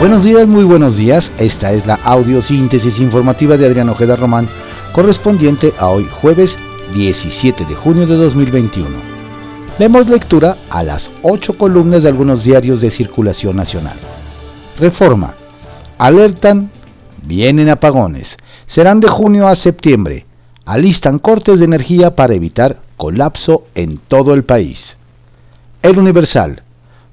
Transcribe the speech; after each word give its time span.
Buenos 0.00 0.24
días, 0.24 0.48
muy 0.48 0.64
buenos 0.64 0.96
días. 0.96 1.30
Esta 1.38 1.72
es 1.72 1.84
la 1.84 1.96
audiosíntesis 1.96 2.98
informativa 2.98 3.58
de 3.58 3.66
Adrián 3.66 3.90
Ojeda 3.90 4.16
Román, 4.16 4.48
correspondiente 4.94 5.74
a 5.78 5.88
hoy 5.88 6.08
jueves 6.22 6.56
17 6.94 7.66
de 7.66 7.74
junio 7.74 8.06
de 8.06 8.16
2021. 8.16 8.88
Demos 9.78 10.08
lectura 10.08 10.56
a 10.70 10.82
las 10.82 11.10
ocho 11.22 11.52
columnas 11.52 12.02
de 12.02 12.08
algunos 12.08 12.42
diarios 12.42 12.80
de 12.80 12.90
circulación 12.90 13.56
nacional. 13.56 13.92
Reforma. 14.78 15.34
Alertan, 15.98 16.70
vienen 17.26 17.68
apagones. 17.68 18.38
Serán 18.68 19.00
de 19.00 19.08
junio 19.08 19.48
a 19.48 19.54
septiembre. 19.54 20.24
Alistan 20.64 21.18
cortes 21.18 21.58
de 21.58 21.66
energía 21.66 22.16
para 22.16 22.32
evitar 22.32 22.78
colapso 22.96 23.64
en 23.74 23.98
todo 23.98 24.32
el 24.32 24.44
país. 24.44 24.96
El 25.82 25.98
Universal. 25.98 26.62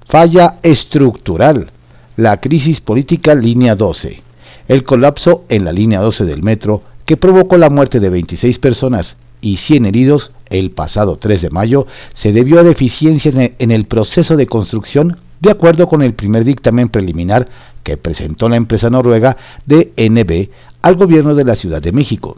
Falla 0.07 0.59
estructural 0.63 1.71
la 2.17 2.37
crisis 2.41 2.81
política 2.81 3.35
línea 3.35 3.75
12, 3.75 4.23
el 4.67 4.83
colapso 4.83 5.45
en 5.49 5.63
la 5.63 5.71
línea 5.71 6.01
12 6.01 6.25
del 6.25 6.41
metro 6.41 6.81
que 7.05 7.15
provocó 7.15 7.57
la 7.57 7.69
muerte 7.69 7.99
de 7.99 8.09
26 8.09 8.57
personas 8.57 9.17
y 9.39 9.57
100 9.57 9.85
heridos 9.85 10.31
el 10.49 10.71
pasado 10.71 11.17
3 11.17 11.43
de 11.43 11.49
mayo 11.51 11.85
se 12.15 12.33
debió 12.33 12.59
a 12.59 12.63
deficiencias 12.63 13.35
en 13.35 13.71
el 13.71 13.85
proceso 13.85 14.35
de 14.35 14.47
construcción 14.47 15.17
de 15.41 15.51
acuerdo 15.51 15.87
con 15.87 16.01
el 16.01 16.15
primer 16.15 16.43
dictamen 16.43 16.89
preliminar 16.89 17.49
que 17.83 17.97
presentó 17.97 18.49
la 18.49 18.55
empresa 18.55 18.89
noruega 18.89 19.37
DNB 19.67 20.49
al 20.81 20.95
gobierno 20.95 21.35
de 21.35 21.45
la 21.45 21.55
Ciudad 21.55 21.83
de 21.83 21.91
México. 21.91 22.37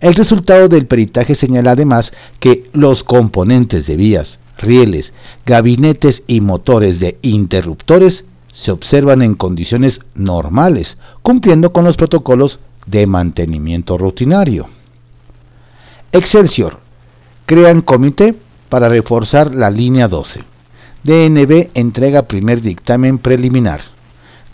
El 0.00 0.14
resultado 0.14 0.68
del 0.68 0.86
peritaje 0.86 1.34
señala 1.34 1.72
además 1.72 2.12
que 2.40 2.70
los 2.72 3.04
componentes 3.04 3.86
de 3.86 3.96
vías, 3.96 4.38
rieles, 4.56 5.12
gabinetes 5.44 6.22
y 6.26 6.40
motores 6.40 7.00
de 7.00 7.18
interruptores 7.20 8.24
se 8.54 8.70
observan 8.70 9.20
en 9.22 9.34
condiciones 9.34 10.00
normales, 10.14 10.96
cumpliendo 11.22 11.72
con 11.72 11.84
los 11.84 11.96
protocolos 11.96 12.60
de 12.86 13.06
mantenimiento 13.06 13.98
rutinario. 13.98 14.68
Excelsior. 16.12 16.78
Crean 17.46 17.82
comité 17.82 18.34
para 18.68 18.88
reforzar 18.88 19.54
la 19.54 19.70
línea 19.70 20.08
12. 20.08 20.40
DNB 21.02 21.70
entrega 21.74 22.22
primer 22.22 22.62
dictamen 22.62 23.18
preliminar. 23.18 23.82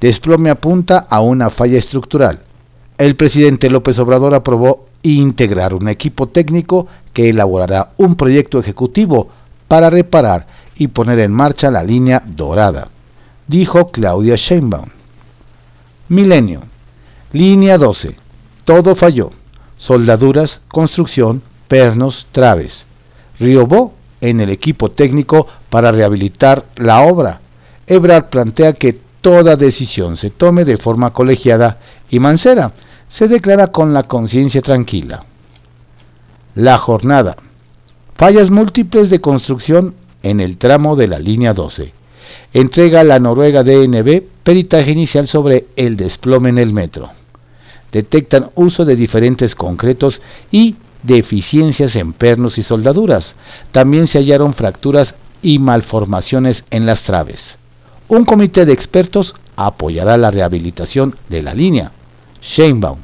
Desplome 0.01 0.51
apunta 0.51 1.07
a 1.09 1.21
una 1.21 1.51
falla 1.51 1.79
estructural. 1.79 2.41
El 2.99 3.17
presidente 3.17 3.71
López 3.71 3.99
Obrador 3.99 4.35
aprobó 4.35 4.87
integrar 5.03 5.75
un 5.75 5.89
equipo 5.89 6.27
técnico 6.29 6.87
que 7.13 7.29
elaborará 7.29 7.91
un 7.99 8.17
proyecto 8.17 8.59
ejecutivo 8.59 9.29
para 9.69 9.91
reparar 9.91 10.47
y 10.77 10.89
poner 10.89 11.19
en 11.21 11.33
marcha 11.33 11.71
la 11.71 11.85
línea 11.85 12.23
dorada 12.27 12.89
dijo 13.51 13.91
Claudia 13.91 14.37
Sheinbaum. 14.37 14.91
Milenio. 16.09 16.63
Línea 17.33 17.79
12. 17.79 18.15
Todo 18.65 18.95
falló. 18.95 19.33
Soldaduras, 19.77 20.61
construcción, 20.69 21.43
pernos, 21.67 22.29
traves. 22.31 22.85
Riobó 23.41 23.93
en 24.21 24.41
el 24.41 24.51
equipo 24.51 24.93
técnico 24.93 25.49
para 25.69 25.91
rehabilitar 25.91 26.65
la 26.77 27.01
obra. 27.01 27.41
Ebrard 27.89 28.27
plantea 28.27 28.75
que 28.75 28.97
toda 29.21 29.57
decisión 29.57 30.17
se 30.17 30.31
tome 30.31 30.65
de 30.65 30.77
forma 30.77 31.13
colegiada 31.13 31.79
y 32.09 32.21
Mancera 32.21 32.73
se 33.09 33.27
declara 33.27 33.67
con 33.69 33.93
la 33.93 34.05
conciencia 34.05 34.63
tranquila. 34.63 35.25
La 36.55 36.79
jornada. 36.79 37.37
Fallas 38.15 38.49
múltiples 38.49 39.11
de 39.11 39.21
construcción 39.21 39.95
en 40.23 40.39
el 40.39 40.57
tramo 40.57 40.95
de 40.95 41.09
la 41.09 41.19
línea 41.19 41.53
12 41.53 42.00
entrega 42.53 43.05
la 43.05 43.19
Noruega 43.19 43.63
DNB 43.63 44.23
peritaje 44.43 44.91
inicial 44.91 45.29
sobre 45.29 45.67
el 45.77 45.97
desplome 45.97 46.49
en 46.49 46.59
el 46.59 46.73
metro. 46.73 47.11
Detectan 47.93 48.51
uso 48.55 48.85
de 48.85 48.97
diferentes 48.97 49.55
concretos 49.55 50.21
y 50.51 50.77
deficiencias 51.03 51.97
en 51.97 52.13
pernos 52.13 52.59
y 52.59 52.63
soldaduras. 52.63 53.35
También 53.73 54.07
se 54.07 54.19
hallaron 54.19 54.55
fracturas 54.55 55.15
y 55.43 55.59
malformaciones 55.59 56.65
en 56.71 56.87
las 56.87 57.03
traves. 57.03 57.57
Un 58.09 58.25
comité 58.25 58.67
de 58.67 58.73
expertos 58.73 59.35
apoyará 59.57 60.17
la 60.17 60.31
rehabilitación 60.31 61.17
de 61.29 61.43
la 61.43 61.55
línea. 61.55 61.93
Sheinbaum. 62.43 62.99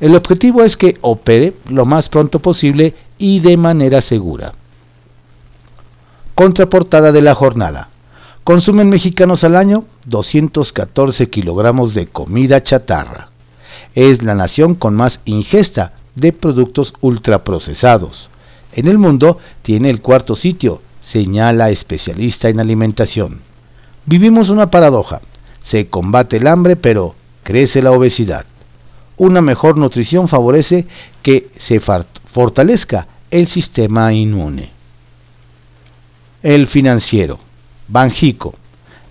El 0.00 0.14
objetivo 0.14 0.62
es 0.62 0.76
que 0.76 0.96
opere 1.02 1.52
lo 1.68 1.84
más 1.84 2.08
pronto 2.08 2.38
posible 2.38 2.94
y 3.18 3.40
de 3.40 3.56
manera 3.58 4.00
segura. 4.00 4.54
Contraportada 6.34 7.12
de 7.12 7.20
la 7.20 7.34
jornada. 7.34 7.89
Consumen 8.50 8.88
mexicanos 8.88 9.44
al 9.44 9.54
año 9.54 9.84
214 10.06 11.30
kilogramos 11.30 11.94
de 11.94 12.08
comida 12.08 12.60
chatarra. 12.64 13.28
Es 13.94 14.24
la 14.24 14.34
nación 14.34 14.74
con 14.74 14.96
más 14.96 15.20
ingesta 15.24 15.92
de 16.16 16.32
productos 16.32 16.92
ultraprocesados. 17.00 18.28
En 18.72 18.88
el 18.88 18.98
mundo 18.98 19.38
tiene 19.62 19.88
el 19.88 20.00
cuarto 20.00 20.34
sitio, 20.34 20.82
señala 21.04 21.70
especialista 21.70 22.48
en 22.48 22.58
alimentación. 22.58 23.38
Vivimos 24.04 24.48
una 24.48 24.68
paradoja. 24.68 25.20
Se 25.62 25.86
combate 25.86 26.38
el 26.38 26.48
hambre, 26.48 26.74
pero 26.74 27.14
crece 27.44 27.82
la 27.82 27.92
obesidad. 27.92 28.46
Una 29.16 29.42
mejor 29.42 29.76
nutrición 29.76 30.26
favorece 30.26 30.88
que 31.22 31.50
se 31.56 31.78
fortalezca 31.78 33.06
el 33.30 33.46
sistema 33.46 34.12
inmune. 34.12 34.70
El 36.42 36.66
financiero. 36.66 37.38
Banjico. 37.90 38.54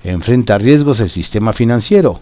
Enfrenta 0.06 0.58
riesgos 0.58 1.02
el 1.02 1.10
sistema 1.10 1.52
financiero. 1.52 2.22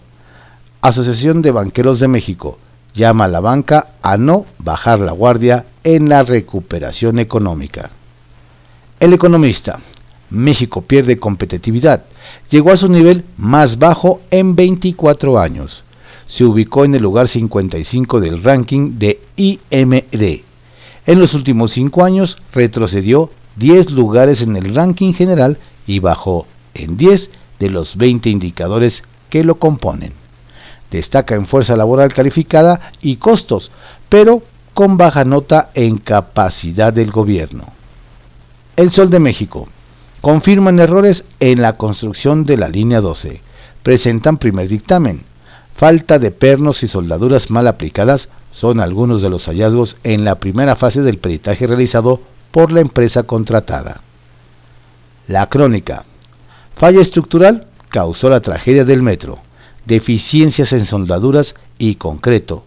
Asociación 0.80 1.40
de 1.40 1.52
Banqueros 1.52 2.00
de 2.00 2.08
México 2.08 2.58
llama 2.94 3.26
a 3.26 3.28
la 3.28 3.38
banca 3.38 3.92
a 4.02 4.16
no 4.16 4.44
bajar 4.58 4.98
la 4.98 5.12
guardia 5.12 5.66
en 5.84 6.08
la 6.08 6.24
recuperación 6.24 7.20
económica. 7.20 7.90
El 8.98 9.12
economista. 9.12 9.78
México 10.30 10.82
pierde 10.82 11.18
competitividad. 11.18 12.04
Llegó 12.50 12.72
a 12.72 12.76
su 12.76 12.88
nivel 12.88 13.24
más 13.36 13.78
bajo 13.78 14.20
en 14.32 14.56
24 14.56 15.38
años. 15.38 15.84
Se 16.26 16.44
ubicó 16.44 16.84
en 16.84 16.96
el 16.96 17.02
lugar 17.02 17.28
55 17.28 18.18
del 18.20 18.42
ranking 18.42 18.98
de 18.98 19.20
IMD. 19.36 20.42
En 21.06 21.20
los 21.20 21.34
últimos 21.34 21.70
5 21.70 22.04
años 22.04 22.36
retrocedió 22.52 23.30
10 23.56 23.92
lugares 23.92 24.42
en 24.42 24.56
el 24.56 24.74
ranking 24.74 25.12
general 25.12 25.56
y 25.88 25.98
bajó 25.98 26.46
en 26.74 26.96
10 26.96 27.30
de 27.58 27.70
los 27.70 27.96
20 27.96 28.30
indicadores 28.30 29.02
que 29.30 29.42
lo 29.42 29.56
componen. 29.56 30.12
Destaca 30.92 31.34
en 31.34 31.46
fuerza 31.46 31.76
laboral 31.76 32.14
calificada 32.14 32.92
y 33.02 33.16
costos, 33.16 33.72
pero 34.08 34.42
con 34.74 34.96
baja 34.96 35.24
nota 35.24 35.70
en 35.74 35.96
capacidad 35.98 36.92
del 36.92 37.10
gobierno. 37.10 37.64
El 38.76 38.92
Sol 38.92 39.10
de 39.10 39.18
México. 39.18 39.68
Confirman 40.20 40.78
errores 40.78 41.24
en 41.40 41.62
la 41.62 41.76
construcción 41.76 42.44
de 42.44 42.56
la 42.56 42.68
línea 42.68 43.00
12. 43.00 43.40
Presentan 43.82 44.36
primer 44.36 44.68
dictamen. 44.68 45.22
Falta 45.74 46.18
de 46.18 46.30
pernos 46.30 46.82
y 46.82 46.88
soldaduras 46.88 47.50
mal 47.50 47.66
aplicadas 47.66 48.28
son 48.52 48.80
algunos 48.80 49.22
de 49.22 49.30
los 49.30 49.46
hallazgos 49.46 49.96
en 50.04 50.24
la 50.24 50.34
primera 50.34 50.76
fase 50.76 51.02
del 51.02 51.18
peritaje 51.18 51.66
realizado 51.66 52.20
por 52.50 52.72
la 52.72 52.80
empresa 52.80 53.22
contratada. 53.22 54.00
La 55.28 55.46
crónica. 55.46 56.04
Falla 56.74 57.02
estructural 57.02 57.66
causó 57.90 58.30
la 58.30 58.40
tragedia 58.40 58.86
del 58.86 59.02
metro. 59.02 59.38
Deficiencias 59.84 60.72
en 60.72 60.86
soldaduras 60.86 61.54
y 61.78 61.96
concreto. 61.96 62.64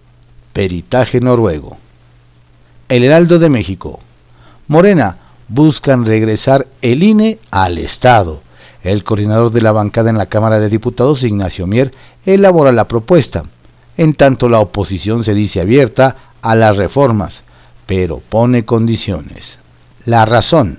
Peritaje 0.54 1.20
noruego. 1.22 1.78
El 2.88 3.04
Heraldo 3.04 3.40
de 3.40 3.50
México. 3.50 4.00
Morena 4.68 5.18
buscan 5.48 6.06
regresar 6.06 6.68
el 6.84 7.02
INE 7.02 7.40
al 7.50 7.80
Estado. 7.80 8.42
El 8.84 9.04
coordinador 9.04 9.52
de 9.52 9.62
la 9.62 9.72
bancada 9.72 10.12
en 10.12 10.20
la 10.20 10.28
Cámara 10.28 10.60
de 10.60 10.70
Diputados, 10.70 11.24
Ignacio 11.24 11.66
Mier, 11.66 11.92
elabora 12.28 12.72
la 12.72 12.88
propuesta. 12.88 13.44
En 13.98 14.14
tanto 14.14 14.50
la 14.50 14.60
oposición 14.60 15.24
se 15.24 15.34
dice 15.34 15.62
abierta 15.62 16.16
a 16.44 16.56
las 16.56 16.78
reformas, 16.78 17.42
pero 17.88 18.20
pone 18.20 18.66
condiciones. 18.66 19.58
La 20.06 20.26
razón. 20.26 20.78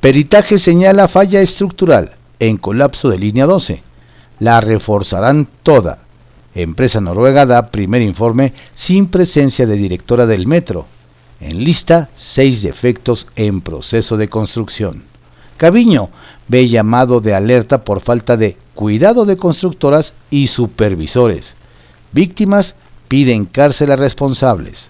Peritaje 0.00 0.58
señala 0.58 1.08
falla 1.08 1.40
estructural 1.40 2.12
en 2.38 2.58
colapso 2.58 3.08
de 3.08 3.16
línea 3.18 3.46
12. 3.46 3.82
La 4.40 4.60
reforzarán 4.60 5.48
toda. 5.62 6.00
Empresa 6.54 7.00
noruega 7.00 7.46
da 7.46 7.72
primer 7.72 8.02
informe 8.02 8.52
sin 8.76 9.08
presencia 9.08 9.66
de 9.66 9.76
directora 9.76 10.26
del 10.26 10.46
metro. 10.46 10.84
En 11.40 11.64
lista, 11.64 12.08
seis 12.16 12.60
defectos 12.60 13.26
en 13.36 13.62
proceso 13.62 14.16
de 14.16 14.28
construcción. 14.28 15.04
Caviño 15.56 16.10
ve 16.48 16.68
llamado 16.68 17.20
de 17.20 17.34
alerta 17.34 17.82
por 17.82 18.00
falta 18.00 18.36
de 18.36 18.56
cuidado 18.74 19.24
de 19.24 19.38
constructoras 19.38 20.12
y 20.30 20.48
supervisores. 20.48 21.54
Víctimas 22.12 22.74
piden 23.08 23.46
cárcel 23.46 23.92
a 23.92 23.96
responsables. 23.96 24.88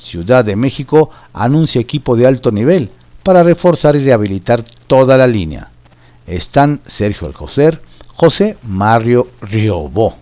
Ciudad 0.00 0.44
de 0.44 0.56
México 0.56 1.10
anuncia 1.32 1.80
equipo 1.80 2.16
de 2.16 2.26
alto 2.26 2.50
nivel 2.50 2.90
para 3.22 3.42
reforzar 3.42 3.96
y 3.96 4.04
rehabilitar 4.04 4.64
toda 4.86 5.16
la 5.16 5.26
línea. 5.26 5.68
Están 6.26 6.80
Sergio 6.86 7.26
Alcocer, 7.26 7.80
José 8.14 8.56
Mario 8.62 9.28
Riobó. 9.40 10.14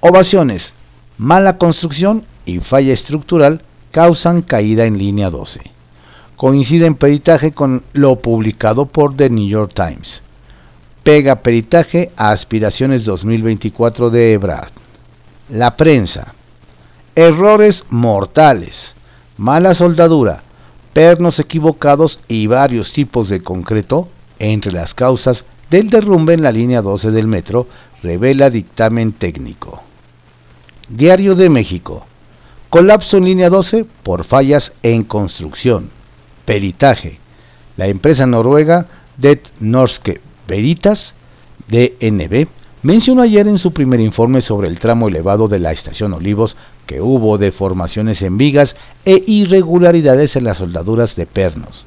Ovaciones, 0.00 0.72
mala 1.18 1.58
construcción 1.58 2.24
y 2.44 2.60
falla 2.60 2.92
estructural 2.92 3.62
causan 3.90 4.42
caída 4.42 4.84
en 4.84 4.98
línea 4.98 5.30
12. 5.30 5.60
Coincide 6.36 6.86
en 6.86 6.94
peritaje 6.94 7.52
con 7.52 7.82
lo 7.92 8.16
publicado 8.16 8.86
por 8.86 9.16
The 9.16 9.30
New 9.30 9.48
York 9.48 9.72
Times. 9.74 10.20
Pega 11.02 11.36
peritaje 11.36 12.10
a 12.16 12.30
aspiraciones 12.30 13.04
2024 13.04 14.10
de 14.10 14.34
Ebrard. 14.34 14.72
La 15.48 15.76
prensa. 15.76 16.34
Errores 17.14 17.84
mortales. 17.88 18.92
Mala 19.38 19.74
soldadura. 19.74 20.42
Pernos 20.96 21.38
equivocados 21.38 22.20
y 22.26 22.46
varios 22.46 22.90
tipos 22.90 23.28
de 23.28 23.42
concreto 23.42 24.08
entre 24.38 24.72
las 24.72 24.94
causas 24.94 25.44
del 25.68 25.90
derrumbe 25.90 26.32
en 26.32 26.42
la 26.42 26.52
línea 26.52 26.80
12 26.80 27.10
del 27.10 27.26
metro, 27.26 27.66
revela 28.02 28.48
dictamen 28.48 29.12
técnico. 29.12 29.82
Diario 30.88 31.34
de 31.34 31.50
México. 31.50 32.06
Colapso 32.70 33.18
en 33.18 33.26
línea 33.26 33.50
12 33.50 33.84
por 34.02 34.24
fallas 34.24 34.72
en 34.82 35.04
construcción. 35.04 35.90
Peritaje. 36.46 37.18
La 37.76 37.88
empresa 37.88 38.24
noruega 38.24 38.86
Det 39.18 39.42
Norske 39.60 40.22
Veritas, 40.48 41.12
DNB, 41.68 42.48
mencionó 42.82 43.20
ayer 43.20 43.46
en 43.48 43.58
su 43.58 43.70
primer 43.70 44.00
informe 44.00 44.40
sobre 44.40 44.68
el 44.68 44.78
tramo 44.78 45.08
elevado 45.08 45.46
de 45.46 45.58
la 45.58 45.72
estación 45.72 46.14
Olivos 46.14 46.56
que 46.86 47.00
hubo 47.00 47.38
deformaciones 47.38 48.22
en 48.22 48.38
vigas 48.38 48.76
e 49.04 49.22
irregularidades 49.26 50.36
en 50.36 50.44
las 50.44 50.58
soldaduras 50.58 51.16
de 51.16 51.26
pernos. 51.26 51.84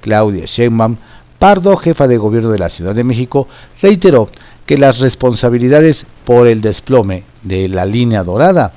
Claudia 0.00 0.46
Sheinbaum 0.46 0.96
Pardo, 1.38 1.76
jefa 1.76 2.08
de 2.08 2.18
gobierno 2.18 2.50
de 2.50 2.58
la 2.58 2.68
Ciudad 2.68 2.94
de 2.94 3.04
México, 3.04 3.46
reiteró 3.80 4.28
que 4.66 4.76
las 4.76 4.98
responsabilidades 4.98 6.04
por 6.24 6.48
el 6.48 6.60
desplome 6.60 7.22
de 7.42 7.68
la 7.68 7.86
línea 7.86 8.24
dorada 8.24 8.72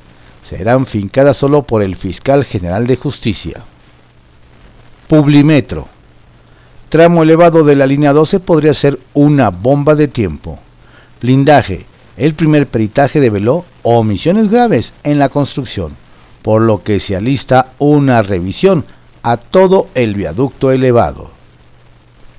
serán 0.48 0.86
fincadas 0.86 1.38
solo 1.38 1.64
por 1.64 1.82
el 1.82 1.96
fiscal 1.96 2.46
general 2.46 2.86
de 2.86 2.98
justicia. 2.98 3.62
Publimetro. 5.08 5.88
Tramo 6.90 7.24
elevado 7.24 7.64
de 7.64 7.76
la 7.76 7.88
línea 7.88 8.14
12 8.14 8.40
podría 8.40 8.74
ser 8.74 9.00
una 9.14 9.50
bomba 9.50 9.96
de 9.96 10.08
tiempo. 10.08 10.60
Blindaje. 11.22 11.86
El 12.18 12.34
primer 12.34 12.68
peritaje 12.68 13.20
develó 13.20 13.66
omisiones 13.84 14.52
graves 14.52 14.94
en 15.04 15.18
la 15.20 15.30
construcción, 15.30 15.96
por 16.42 16.62
lo 16.62 16.84
que 16.84 17.00
se 17.00 17.16
alista 17.16 17.74
una 17.80 18.22
revisión 18.22 18.84
a 19.24 19.38
todo 19.38 19.88
el 19.96 20.16
viaducto 20.16 20.72
elevado. 20.72 21.30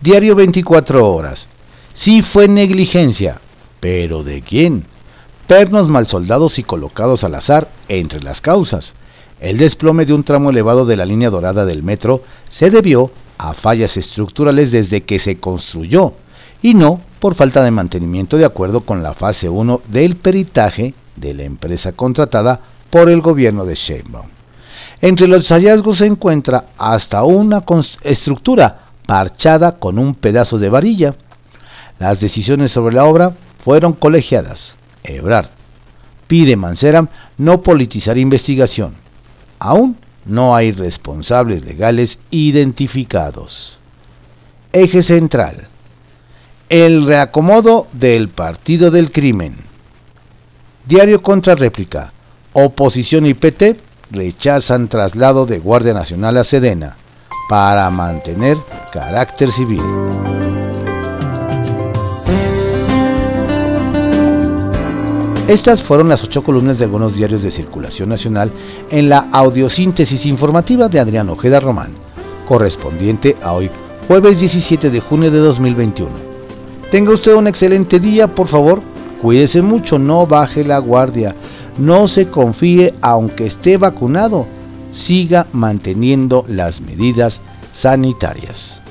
Diario 0.00 0.34
24 0.34 1.08
horas. 1.10 1.46
Sí 1.94 2.22
fue 2.22 2.48
negligencia, 2.48 3.40
pero 3.80 4.24
¿de 4.24 4.42
quién? 4.42 4.84
Pernos 5.46 5.88
mal 5.88 6.06
soldados 6.06 6.58
y 6.58 6.62
colocados 6.62 7.24
al 7.24 7.34
azar 7.34 7.68
entre 7.88 8.22
las 8.22 8.40
causas. 8.40 8.94
El 9.40 9.58
desplome 9.58 10.06
de 10.06 10.12
un 10.12 10.24
tramo 10.24 10.50
elevado 10.50 10.86
de 10.86 10.96
la 10.96 11.06
línea 11.06 11.30
dorada 11.30 11.64
del 11.64 11.82
metro 11.82 12.22
se 12.50 12.70
debió 12.70 13.10
a 13.38 13.54
fallas 13.54 13.96
estructurales 13.96 14.70
desde 14.70 15.00
que 15.00 15.18
se 15.18 15.38
construyó 15.38 16.14
y 16.62 16.74
no 16.74 17.00
por 17.18 17.34
falta 17.34 17.62
de 17.62 17.70
mantenimiento 17.70 18.36
de 18.36 18.44
acuerdo 18.44 18.80
con 18.80 19.02
la 19.02 19.14
fase 19.14 19.48
1 19.48 19.82
del 19.88 20.16
peritaje 20.16 20.94
de 21.16 21.34
la 21.34 21.42
empresa 21.42 21.92
contratada 21.92 22.60
por 22.90 23.10
el 23.10 23.20
gobierno 23.20 23.64
de 23.64 23.74
Sheinbaum. 23.74 24.26
Entre 25.00 25.26
los 25.26 25.48
hallazgos 25.48 25.98
se 25.98 26.06
encuentra 26.06 26.66
hasta 26.78 27.24
una 27.24 27.62
estructura 28.02 28.86
parchada 29.06 29.78
con 29.78 29.98
un 29.98 30.14
pedazo 30.14 30.58
de 30.58 30.68
varilla. 30.68 31.14
Las 31.98 32.20
decisiones 32.20 32.72
sobre 32.72 32.94
la 32.94 33.04
obra 33.04 33.32
fueron 33.64 33.92
colegiadas. 33.92 34.74
Ebrard 35.02 35.48
pide 36.32 36.56
Mancera 36.56 37.08
no 37.36 37.60
politizar 37.60 38.16
investigación. 38.16 38.94
Aún 39.58 39.96
no 40.24 40.54
hay 40.54 40.72
responsables 40.72 41.62
legales 41.64 42.18
identificados. 42.30 43.76
Eje 44.72 45.02
central. 45.02 45.68
El 46.72 47.04
reacomodo 47.04 47.86
del 47.92 48.30
Partido 48.30 48.90
del 48.90 49.12
Crimen. 49.12 49.56
Diario 50.86 51.20
contra 51.20 51.54
réplica. 51.54 52.14
Oposición 52.54 53.26
y 53.26 53.34
PT 53.34 53.76
rechazan 54.10 54.88
traslado 54.88 55.44
de 55.44 55.58
Guardia 55.58 55.92
Nacional 55.92 56.38
a 56.38 56.44
Sedena 56.44 56.96
para 57.50 57.90
mantener 57.90 58.56
carácter 58.90 59.50
civil. 59.50 59.82
Estas 65.48 65.82
fueron 65.82 66.08
las 66.08 66.24
ocho 66.24 66.42
columnas 66.42 66.78
de 66.78 66.86
algunos 66.86 67.14
diarios 67.14 67.42
de 67.42 67.50
circulación 67.50 68.08
nacional 68.08 68.50
en 68.90 69.10
la 69.10 69.28
audiosíntesis 69.30 70.24
informativa 70.24 70.88
de 70.88 71.00
Adrián 71.00 71.28
Ojeda 71.28 71.60
Román, 71.60 71.90
correspondiente 72.48 73.36
a 73.42 73.52
hoy, 73.52 73.68
jueves 74.08 74.40
17 74.40 74.88
de 74.88 75.00
junio 75.00 75.30
de 75.30 75.38
2021. 75.40 76.31
Tenga 76.92 77.14
usted 77.14 77.32
un 77.32 77.46
excelente 77.46 77.98
día, 77.98 78.28
por 78.28 78.48
favor, 78.48 78.82
cuídese 79.22 79.62
mucho, 79.62 79.98
no 79.98 80.26
baje 80.26 80.62
la 80.62 80.76
guardia, 80.76 81.34
no 81.78 82.06
se 82.06 82.26
confíe 82.28 82.92
aunque 83.00 83.46
esté 83.46 83.78
vacunado. 83.78 84.44
Siga 84.92 85.46
manteniendo 85.54 86.44
las 86.48 86.82
medidas 86.82 87.40
sanitarias. 87.72 88.81